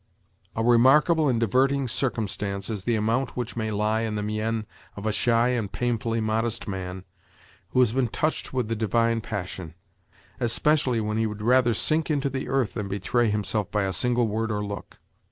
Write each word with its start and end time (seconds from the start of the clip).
A 0.55 0.63
remarkable 0.63 1.29
and 1.29 1.39
diverting 1.39 1.87
circumstance 1.87 2.71
is 2.71 2.85
the 2.85 2.95
amount 2.95 3.37
which 3.37 3.55
may 3.55 3.69
lie 3.69 4.01
in 4.01 4.15
the 4.15 4.23
mien 4.23 4.65
of 4.95 5.05
a 5.05 5.11
shy 5.11 5.49
and 5.49 5.71
painfully 5.71 6.19
modest 6.19 6.67
man 6.67 7.05
who 7.69 7.81
has 7.81 7.93
been 7.93 8.07
touched 8.07 8.51
with 8.51 8.67
the 8.67 8.75
divine 8.75 9.21
passion—especially 9.21 11.01
when 11.01 11.17
he 11.19 11.27
would 11.27 11.43
rather 11.43 11.75
sink 11.75 12.09
into 12.09 12.31
the 12.31 12.49
earth 12.49 12.73
than 12.73 12.87
betray 12.87 13.29
himself 13.29 13.69
by 13.69 13.83
a 13.83 13.93
single 13.93 14.27
word 14.27 14.49
or 14.51 14.65
look. 14.65 14.97